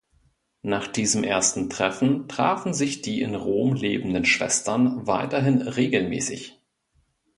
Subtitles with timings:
[0.63, 6.57] Nach diesem ersten Treffen trafen sich die in Rom lebenden Schwestern weiterhin regelmäßig.